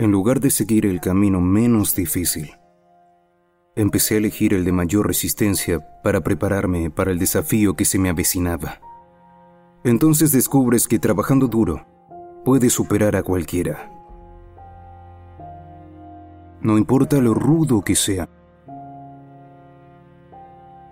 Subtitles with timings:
[0.00, 2.52] En lugar de seguir el camino menos difícil,
[3.76, 8.08] empecé a elegir el de mayor resistencia para prepararme para el desafío que se me
[8.08, 8.80] avecinaba.
[9.84, 11.84] Entonces descubres que trabajando duro
[12.46, 13.92] puedes superar a cualquiera.
[16.62, 18.26] No importa lo rudo que sea.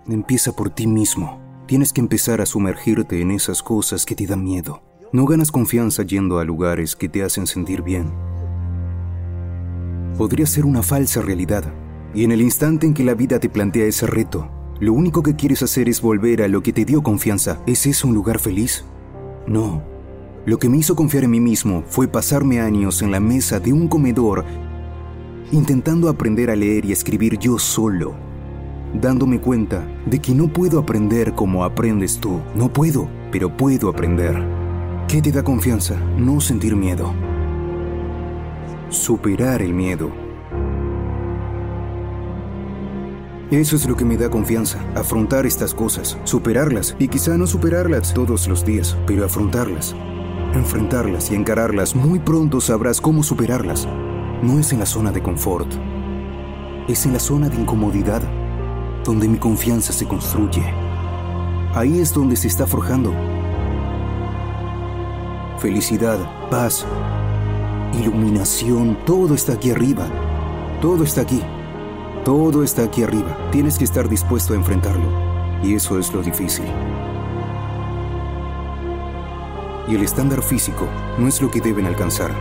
[0.07, 1.41] Empieza por ti mismo.
[1.65, 4.83] Tienes que empezar a sumergirte en esas cosas que te dan miedo.
[5.11, 8.28] No ganas confianza yendo a lugares que te hacen sentir bien.
[10.19, 11.63] Podría ser una falsa realidad.
[12.13, 15.37] Y en el instante en que la vida te plantea ese reto, lo único que
[15.37, 17.61] quieres hacer es volver a lo que te dio confianza.
[17.65, 18.83] ¿Es eso un lugar feliz?
[19.47, 19.81] No.
[20.45, 23.71] Lo que me hizo confiar en mí mismo fue pasarme años en la mesa de
[23.71, 24.43] un comedor
[25.53, 28.13] intentando aprender a leer y escribir yo solo,
[28.93, 32.41] dándome cuenta de que no puedo aprender como aprendes tú.
[32.55, 34.35] No puedo, pero puedo aprender.
[35.07, 35.95] ¿Qué te da confianza?
[36.17, 37.28] No sentir miedo.
[38.89, 40.11] Superar el miedo.
[43.51, 48.15] Eso es lo que me da confianza, afrontar estas cosas, superarlas y quizá no superarlas
[48.15, 49.95] todos los días, pero afrontarlas,
[50.55, 51.93] enfrentarlas y encararlas.
[51.93, 53.87] Muy pronto sabrás cómo superarlas.
[54.41, 55.71] No es en la zona de confort,
[56.87, 58.23] es en la zona de incomodidad
[59.03, 60.63] donde mi confianza se construye.
[61.75, 63.13] Ahí es donde se está forjando.
[65.59, 66.17] Felicidad,
[66.49, 66.87] paz,
[67.93, 70.07] iluminación, todo está aquí arriba.
[70.81, 71.41] Todo está aquí.
[72.23, 73.37] Todo está aquí arriba.
[73.51, 75.09] Tienes que estar dispuesto a enfrentarlo.
[75.63, 76.65] Y eso es lo difícil.
[79.87, 82.31] Y el estándar físico no es lo que deben alcanzar.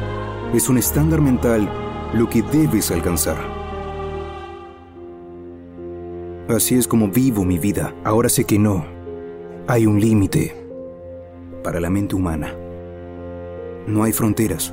[0.55, 1.69] Es un estándar mental
[2.15, 3.37] lo que debes alcanzar.
[6.49, 7.95] Así es como vivo mi vida.
[8.05, 8.85] Ahora sé que no.
[9.67, 10.55] Hay un límite
[11.63, 12.55] para la mente humana.
[13.87, 14.73] No hay fronteras.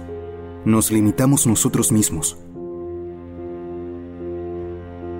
[0.65, 2.39] Nos limitamos nosotros mismos.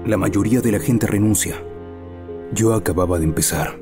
[0.03, 1.63] La mayoría de la gente renuncia.
[2.51, 3.79] Yo acababa de empezar.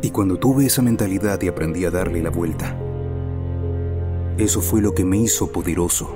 [0.00, 2.78] Y cuando tuve esa mentalidad y aprendí a darle la vuelta,
[4.38, 6.14] eso fue lo que me hizo poderoso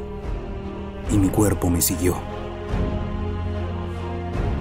[1.12, 2.35] y mi cuerpo me siguió.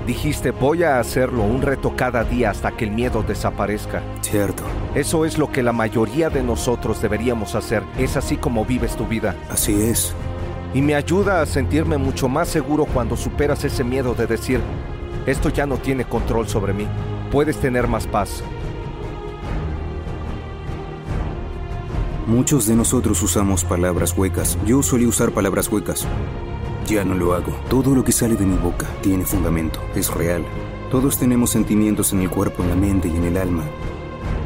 [0.05, 4.03] Dijiste, voy a hacerlo un reto cada día hasta que el miedo desaparezca.
[4.21, 4.63] Cierto.
[4.93, 7.81] Eso es lo que la mayoría de nosotros deberíamos hacer.
[7.97, 9.35] Es así como vives tu vida.
[9.49, 10.13] Así es.
[10.75, 14.61] Y me ayuda a sentirme mucho más seguro cuando superas ese miedo de decir,
[15.25, 16.87] esto ya no tiene control sobre mí.
[17.31, 18.43] Puedes tener más paz.
[22.27, 24.57] Muchos de nosotros usamos palabras huecas.
[24.65, 26.07] Yo solía usar palabras huecas.
[26.87, 27.51] Ya no lo hago.
[27.69, 30.45] Todo lo que sale de mi boca tiene fundamento, es real.
[30.91, 33.63] Todos tenemos sentimientos en el cuerpo, en la mente y en el alma.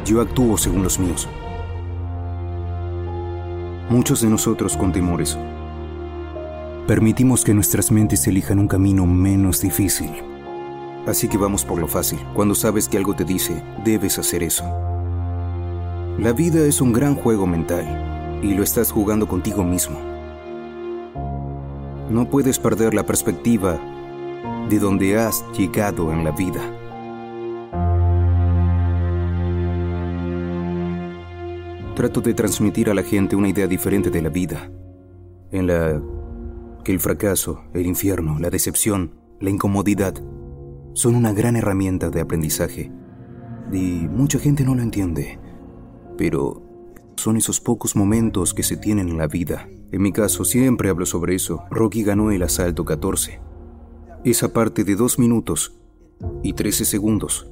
[0.06, 1.28] Yo actúo según los míos.
[3.90, 5.36] Muchos de nosotros con temores.
[6.86, 10.10] Permitimos que nuestras mentes elijan un camino menos difícil.
[11.06, 12.18] Así que vamos por lo fácil.
[12.34, 14.64] Cuando sabes que algo te dice, debes hacer eso.
[16.18, 19.98] La vida es un gran juego mental y lo estás jugando contigo mismo.
[22.10, 23.78] No puedes perder la perspectiva
[24.68, 26.60] de donde has llegado en la vida.
[31.94, 34.72] Trato de transmitir a la gente una idea diferente de la vida,
[35.52, 36.02] en la
[36.82, 40.14] que el fracaso, el infierno, la decepción, la incomodidad
[40.94, 42.90] son una gran herramienta de aprendizaje.
[43.72, 45.38] Y mucha gente no lo entiende,
[46.18, 46.69] pero
[47.20, 49.68] son esos pocos momentos que se tienen en la vida.
[49.92, 51.62] En mi caso siempre hablo sobre eso.
[51.70, 53.40] Rocky ganó el asalto 14.
[54.24, 55.78] Esa parte de 2 minutos
[56.42, 57.46] y 13 segundos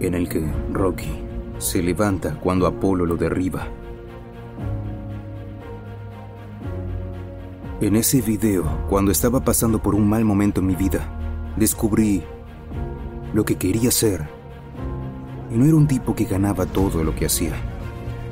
[0.00, 1.10] en el que Rocky
[1.58, 3.68] se levanta cuando Apolo lo derriba.
[7.80, 12.22] En ese video, cuando estaba pasando por un mal momento en mi vida, descubrí
[13.32, 14.28] lo que quería ser.
[15.54, 17.54] No era un tipo que ganaba todo lo que hacía.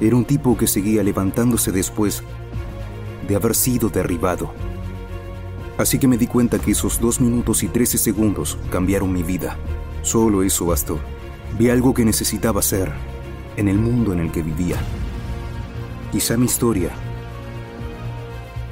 [0.00, 2.24] Era un tipo que seguía levantándose después
[3.28, 4.52] de haber sido derribado.
[5.78, 9.56] Así que me di cuenta que esos dos minutos y trece segundos cambiaron mi vida.
[10.02, 10.98] Solo eso bastó.
[11.56, 12.92] Vi algo que necesitaba hacer
[13.56, 14.76] en el mundo en el que vivía.
[16.10, 16.90] Quizá mi historia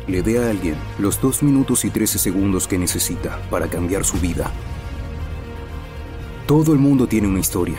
[0.09, 4.19] le dé a alguien los dos minutos y trece segundos que necesita para cambiar su
[4.19, 4.51] vida.
[6.47, 7.79] Todo el mundo tiene una historia.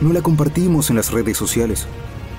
[0.00, 1.88] No la compartimos en las redes sociales.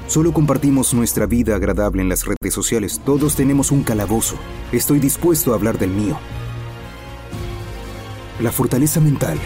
[0.08, 3.02] Solo compartimos nuestra vida agradable en las redes sociales.
[3.06, 4.38] Todos tenemos un calabozo.
[4.72, 6.18] Estoy dispuesto a hablar del mío.
[8.40, 9.38] La fortaleza mental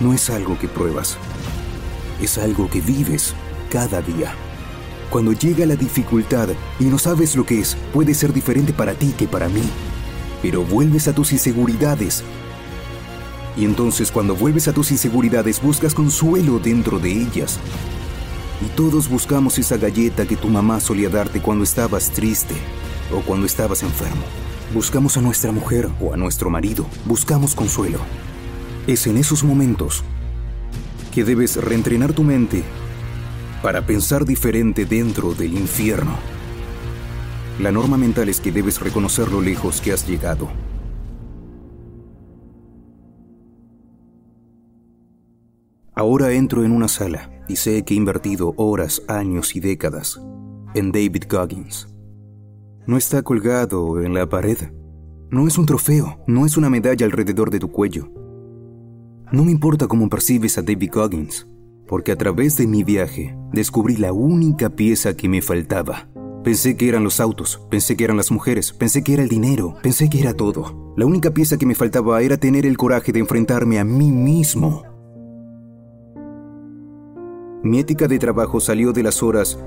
[0.00, 1.18] no es algo que pruebas.
[2.22, 3.34] Es algo que vives
[3.70, 4.32] cada día.
[5.10, 6.48] Cuando llega la dificultad
[6.80, 9.62] y no sabes lo que es, puede ser diferente para ti que para mí.
[10.40, 12.24] Pero vuelves a tus inseguridades.
[13.58, 17.58] Y entonces cuando vuelves a tus inseguridades buscas consuelo dentro de ellas.
[18.64, 22.54] Y todos buscamos esa galleta que tu mamá solía darte cuando estabas triste
[23.12, 24.22] o cuando estabas enfermo.
[24.72, 26.86] Buscamos a nuestra mujer o a nuestro marido.
[27.04, 27.98] Buscamos consuelo.
[28.86, 30.04] Es en esos momentos
[31.12, 32.62] que debes reentrenar tu mente
[33.62, 36.12] para pensar diferente dentro del infierno.
[37.58, 40.48] La norma mental es que debes reconocer lo lejos que has llegado.
[45.98, 50.22] Ahora entro en una sala y sé que he invertido horas, años y décadas
[50.76, 51.88] en David Goggins.
[52.86, 54.58] No está colgado en la pared.
[55.32, 58.12] No es un trofeo, no es una medalla alrededor de tu cuello.
[59.32, 61.48] No me importa cómo percibes a David Goggins
[61.88, 66.08] porque a través de mi viaje descubrí la única pieza que me faltaba.
[66.44, 69.74] Pensé que eran los autos, pensé que eran las mujeres, pensé que era el dinero,
[69.82, 70.94] pensé que era todo.
[70.96, 74.84] La única pieza que me faltaba era tener el coraje de enfrentarme a mí mismo.
[77.60, 79.58] Mi ética de trabajo salió de las horas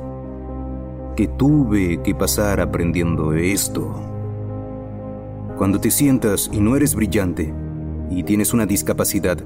[1.17, 3.93] que tuve que pasar aprendiendo esto.
[5.57, 7.53] Cuando te sientas y no eres brillante
[8.09, 9.39] y tienes una discapacidad,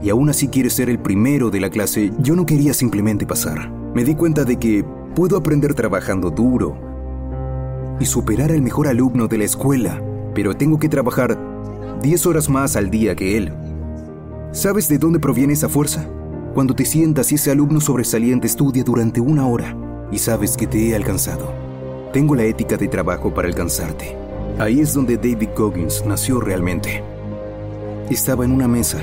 [0.00, 3.68] y aún así quieres ser el primero de la clase, yo no quería simplemente pasar.
[3.92, 4.84] Me di cuenta de que
[5.16, 6.76] puedo aprender trabajando duro
[7.98, 10.00] y superar al mejor alumno de la escuela,
[10.32, 11.36] pero tengo que trabajar
[12.02, 13.52] 10 horas más al día que él.
[14.52, 16.08] ¿Sabes de dónde proviene esa fuerza?
[16.54, 19.76] Cuando te sientas y ese alumno sobresaliente estudia durante una hora
[20.12, 21.52] y sabes que te he alcanzado.
[22.12, 24.16] Tengo la ética de trabajo para alcanzarte.
[24.60, 27.02] Ahí es donde David Goggins nació realmente.
[28.08, 29.00] Estaba en una mesa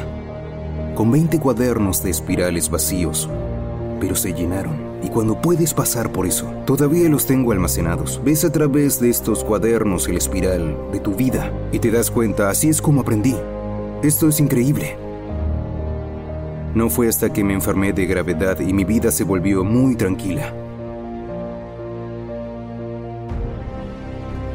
[0.96, 3.30] con 20 cuadernos de espirales vacíos,
[4.00, 4.90] pero se llenaron.
[5.04, 8.22] Y cuando puedes pasar por eso, todavía los tengo almacenados.
[8.24, 12.50] Ves a través de estos cuadernos el espiral de tu vida y te das cuenta,
[12.50, 13.36] así es como aprendí.
[14.04, 15.01] Esto es increíble.
[16.74, 20.54] No fue hasta que me enfermé de gravedad y mi vida se volvió muy tranquila.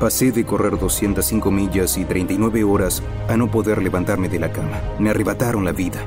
[0.01, 4.81] Pasé de correr 205 millas y 39 horas a no poder levantarme de la cama.
[4.99, 6.01] Me arrebataron la vida.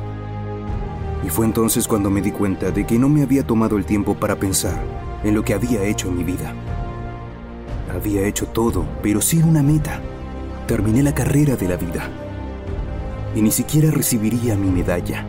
[1.23, 4.15] Y fue entonces cuando me di cuenta de que no me había tomado el tiempo
[4.15, 4.81] para pensar
[5.23, 6.53] en lo que había hecho en mi vida.
[7.93, 10.01] Había hecho todo, pero sin una meta.
[10.67, 12.09] Terminé la carrera de la vida.
[13.35, 15.25] Y ni siquiera recibiría mi medalla.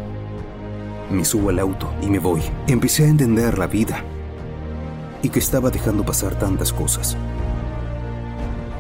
[1.11, 2.43] Me subo al auto y me voy.
[2.67, 4.05] Empecé a entender la vida.
[5.23, 7.17] Y que estaba dejando pasar tantas cosas.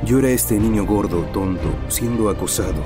[0.04, 2.82] Yo era este niño gordo, tonto, siendo acosado,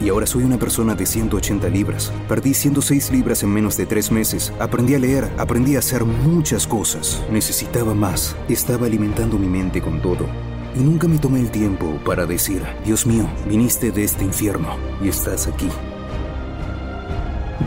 [0.00, 2.10] y ahora soy una persona de 180 libras.
[2.26, 4.52] Perdí 106 libras en menos de tres meses.
[4.58, 7.22] Aprendí a leer, aprendí a hacer muchas cosas.
[7.30, 8.34] Necesitaba más.
[8.48, 10.26] Estaba alimentando mi mente con todo.
[10.74, 14.68] Y nunca me tomé el tiempo para decir, Dios mío, viniste de este infierno
[15.02, 15.68] y estás aquí.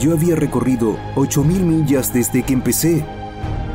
[0.03, 3.05] Yo había recorrido 8.000 millas desde que empecé.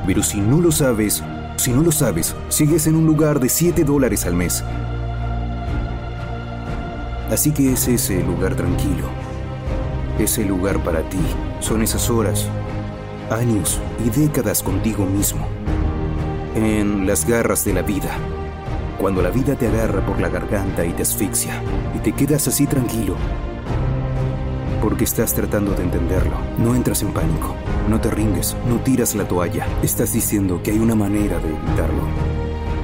[0.07, 1.25] Pero si no lo sabes,
[1.57, 4.63] si no lo sabes, sigues en un lugar de 7 dólares al mes
[7.31, 9.09] Así que es ese lugar tranquilo.
[10.19, 11.17] Ese lugar para ti.
[11.61, 12.47] Son esas horas,
[13.31, 15.49] años y décadas contigo mismo.
[16.55, 18.15] En las garras de la vida.
[18.99, 21.63] Cuando la vida te agarra por la garganta y te asfixia.
[21.97, 23.17] Y te quedas así tranquilo.
[24.83, 26.37] Porque estás tratando de entenderlo.
[26.59, 27.55] No entras en pánico.
[27.89, 28.57] No te rindes.
[28.69, 29.67] No tiras la toalla.
[29.83, 32.03] Estás diciendo que hay una manera de evitarlo.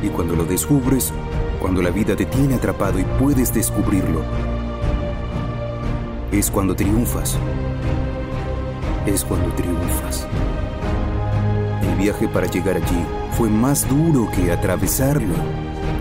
[0.03, 1.13] Y cuando lo descubres,
[1.61, 4.23] cuando la vida te tiene atrapado y puedes descubrirlo,
[6.31, 7.39] es cuando triunfas.
[9.07, 10.27] Es cuando triunfas.
[11.83, 13.05] el viaje para llegar allí
[13.39, 15.35] fue más duro que atravesarlo.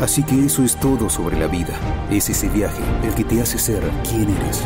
[0.02, 1.74] Así que eso es todo sobre la vida.
[2.10, 4.66] Es ese viaje el que te hace ser quien eres.